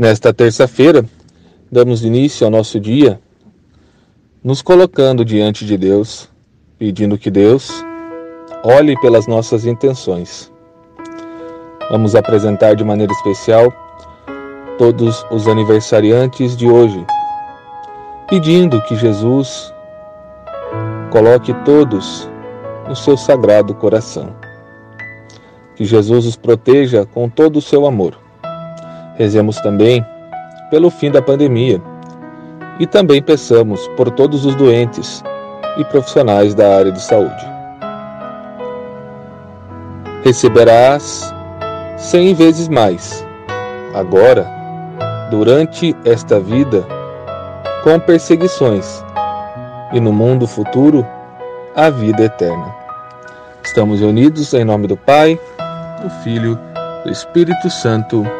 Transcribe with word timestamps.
Nesta 0.00 0.32
terça-feira, 0.32 1.04
damos 1.70 2.02
início 2.02 2.46
ao 2.46 2.50
nosso 2.50 2.80
dia 2.80 3.20
nos 4.42 4.62
colocando 4.62 5.26
diante 5.26 5.66
de 5.66 5.76
Deus, 5.76 6.26
pedindo 6.78 7.18
que 7.18 7.30
Deus 7.30 7.84
olhe 8.64 8.98
pelas 9.02 9.26
nossas 9.26 9.66
intenções. 9.66 10.50
Vamos 11.90 12.14
apresentar 12.14 12.76
de 12.76 12.82
maneira 12.82 13.12
especial 13.12 13.70
todos 14.78 15.22
os 15.30 15.46
aniversariantes 15.46 16.56
de 16.56 16.66
hoje, 16.66 17.04
pedindo 18.26 18.80
que 18.84 18.96
Jesus 18.96 19.70
coloque 21.10 21.52
todos 21.62 22.26
no 22.88 22.96
seu 22.96 23.18
sagrado 23.18 23.74
coração. 23.74 24.34
Que 25.76 25.84
Jesus 25.84 26.24
os 26.24 26.36
proteja 26.36 27.04
com 27.04 27.28
todo 27.28 27.58
o 27.58 27.62
seu 27.62 27.84
amor 27.84 28.29
Rezemos 29.20 29.60
também 29.60 30.02
pelo 30.70 30.88
fim 30.88 31.10
da 31.10 31.20
pandemia 31.20 31.78
e 32.78 32.86
também 32.86 33.22
peçamos 33.22 33.86
por 33.88 34.10
todos 34.10 34.46
os 34.46 34.54
doentes 34.54 35.22
e 35.76 35.84
profissionais 35.84 36.54
da 36.54 36.78
área 36.78 36.90
de 36.90 37.02
saúde. 37.02 37.46
Receberás 40.24 41.34
cem 41.98 42.32
vezes 42.32 42.66
mais, 42.66 43.22
agora, 43.94 44.46
durante 45.30 45.94
esta 46.06 46.40
vida, 46.40 46.82
com 47.84 48.00
perseguições, 48.00 49.04
e 49.92 50.00
no 50.00 50.14
mundo 50.14 50.46
futuro, 50.46 51.06
a 51.76 51.90
vida 51.90 52.22
eterna. 52.22 52.74
Estamos 53.62 54.00
unidos 54.00 54.54
em 54.54 54.64
nome 54.64 54.86
do 54.86 54.96
Pai, 54.96 55.38
do 56.02 56.08
Filho, 56.24 56.58
do 57.04 57.12
Espírito 57.12 57.68
Santo. 57.68 58.39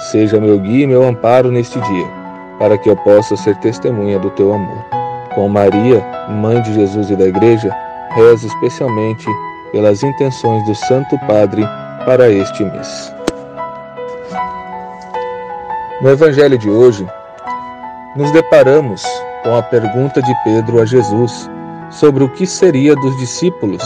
Seja 0.00 0.40
meu 0.40 0.58
guia 0.58 0.84
e 0.84 0.86
meu 0.86 1.06
amparo 1.06 1.52
neste 1.52 1.78
dia, 1.78 2.06
para 2.58 2.78
que 2.78 2.88
eu 2.88 2.96
possa 2.96 3.36
ser 3.36 3.54
testemunha 3.56 4.18
do 4.18 4.30
teu 4.30 4.50
amor. 4.54 4.82
Com 5.34 5.46
Maria, 5.46 6.02
mãe 6.26 6.62
de 6.62 6.72
Jesus 6.72 7.10
e 7.10 7.16
da 7.16 7.26
Igreja, 7.26 7.70
reza 8.12 8.46
especialmente 8.46 9.26
pelas 9.70 10.02
intenções 10.02 10.64
do 10.64 10.74
Santo 10.74 11.18
Padre 11.26 11.62
para 12.06 12.30
este 12.30 12.64
mês. 12.64 13.14
No 16.00 16.08
Evangelho 16.08 16.56
de 16.56 16.70
hoje, 16.70 17.06
nos 18.16 18.32
deparamos 18.32 19.04
com 19.42 19.54
a 19.54 19.62
pergunta 19.62 20.22
de 20.22 20.34
Pedro 20.44 20.80
a 20.80 20.86
Jesus 20.86 21.50
sobre 21.90 22.24
o 22.24 22.28
que 22.30 22.46
seria 22.46 22.96
dos 22.96 23.18
discípulos 23.18 23.82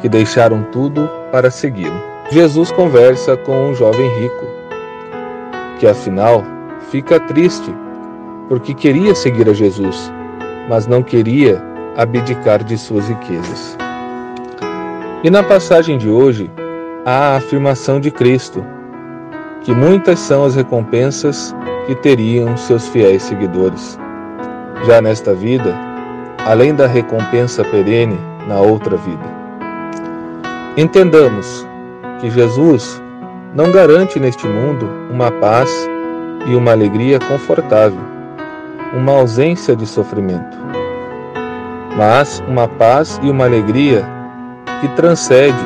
que 0.00 0.08
deixaram 0.08 0.62
tudo 0.70 1.10
para 1.32 1.50
segui-lo. 1.50 2.00
Jesus 2.30 2.70
conversa 2.70 3.36
com 3.36 3.70
um 3.70 3.74
jovem 3.74 4.08
rico 4.20 4.59
que 5.80 5.86
afinal 5.86 6.44
fica 6.90 7.18
triste 7.18 7.74
porque 8.48 8.74
queria 8.74 9.14
seguir 9.14 9.48
a 9.48 9.54
Jesus, 9.54 10.12
mas 10.68 10.86
não 10.86 11.02
queria 11.02 11.62
abdicar 11.96 12.62
de 12.62 12.76
suas 12.76 13.08
riquezas. 13.08 13.78
E 15.24 15.30
na 15.30 15.42
passagem 15.42 15.96
de 15.96 16.08
hoje, 16.08 16.50
há 17.06 17.32
a 17.32 17.36
afirmação 17.36 17.98
de 17.98 18.10
Cristo, 18.10 18.62
que 19.62 19.72
muitas 19.72 20.18
são 20.18 20.44
as 20.44 20.54
recompensas 20.54 21.54
que 21.86 21.94
teriam 21.94 22.56
seus 22.56 22.86
fiéis 22.88 23.22
seguidores. 23.22 23.98
Já 24.86 25.00
nesta 25.00 25.32
vida, 25.32 25.74
além 26.46 26.74
da 26.74 26.86
recompensa 26.86 27.64
perene 27.64 28.18
na 28.46 28.60
outra 28.60 28.96
vida. 28.98 29.40
Entendamos 30.76 31.66
que 32.20 32.30
Jesus 32.30 33.00
não 33.54 33.72
garante 33.72 34.20
neste 34.20 34.46
mundo 34.46 34.88
uma 35.10 35.30
paz 35.30 35.70
e 36.46 36.54
uma 36.54 36.72
alegria 36.72 37.18
confortável, 37.18 38.00
uma 38.94 39.12
ausência 39.12 39.74
de 39.74 39.86
sofrimento, 39.86 40.56
mas 41.96 42.42
uma 42.46 42.68
paz 42.68 43.18
e 43.22 43.30
uma 43.30 43.44
alegria 43.44 44.06
que 44.80 44.88
transcende 44.88 45.58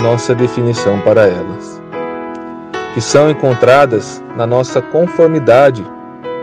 nossa 0.00 0.34
definição 0.34 1.00
para 1.00 1.28
elas, 1.28 1.80
que 2.94 3.00
são 3.00 3.30
encontradas 3.30 4.22
na 4.36 4.46
nossa 4.46 4.82
conformidade 4.82 5.84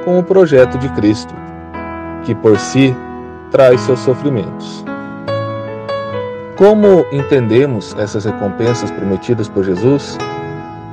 com 0.05 0.17
o 0.17 0.23
projeto 0.23 0.77
de 0.77 0.87
Cristo, 0.89 1.33
que 2.23 2.33
por 2.33 2.57
si 2.57 2.95
traz 3.51 3.81
seus 3.81 3.99
sofrimentos. 3.99 4.85
Como 6.55 7.05
entendemos 7.11 7.95
essas 7.97 8.25
recompensas 8.25 8.91
prometidas 8.91 9.47
por 9.47 9.63
Jesus? 9.63 10.17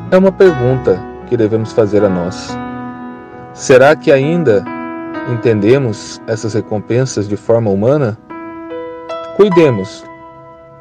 É 0.09 0.17
uma 0.17 0.31
pergunta 0.31 1.03
que 1.29 1.37
devemos 1.37 1.73
fazer 1.73 2.05
a 2.05 2.09
nós. 2.09 2.57
Será 3.53 3.97
que 3.97 4.13
ainda 4.13 4.65
entendemos 5.33 6.23
essas 6.29 6.55
recompensas 6.55 7.29
de 7.29 7.37
forma 7.37 7.71
humana? 7.71 8.17
Cuidemos 9.37 10.05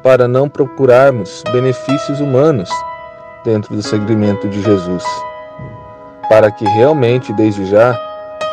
para 0.00 0.28
não 0.28 0.48
procurarmos 0.48 1.42
benefícios 1.52 2.20
humanos 2.20 2.70
dentro 3.44 3.74
do 3.74 3.82
segmento 3.82 4.48
de 4.48 4.62
Jesus, 4.62 5.02
para 6.28 6.48
que 6.52 6.64
realmente, 6.64 7.32
desde 7.32 7.66
já, 7.66 7.98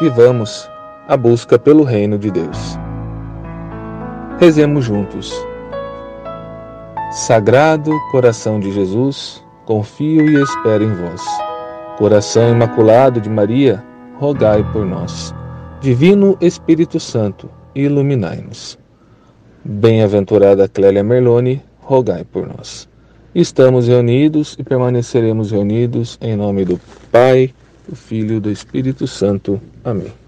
vivamos 0.01 0.67
a 1.07 1.16
busca 1.16 1.59
pelo 1.59 1.84
reino 1.84 2.17
de 2.17 2.31
Deus. 2.31 2.79
Rezemos 4.40 4.85
juntos. 4.85 5.31
Sagrado 7.11 7.91
coração 8.11 8.59
de 8.59 8.72
Jesus, 8.72 9.43
confio 9.66 10.29
e 10.29 10.41
espero 10.41 10.84
em 10.84 10.94
vós. 10.94 11.22
Coração 11.97 12.51
imaculado 12.51 13.22
de 13.22 13.29
Maria, 13.29 13.84
rogai 14.19 14.63
por 14.72 14.85
nós. 14.85 15.34
Divino 15.81 16.38
Espírito 16.41 17.00
Santo, 17.00 17.50
iluminai-nos. 17.75 18.78
Bem-aventurada 19.63 20.68
Clélia 20.68 21.03
Merlone, 21.03 21.62
rogai 21.79 22.23
por 22.23 22.47
nós. 22.47 22.90
Estamos 23.35 23.88
reunidos 23.88 24.56
e 24.59 24.63
permaneceremos 24.63 25.52
reunidos 25.52 26.18
em 26.22 26.35
nome 26.35 26.66
do 26.66 26.79
Pai, 27.12 27.53
do 27.88 27.96
Filho 27.96 28.35
e 28.35 28.40
do 28.40 28.52
Espírito 28.52 29.07
Santo. 29.07 29.59
Amém. 29.84 30.22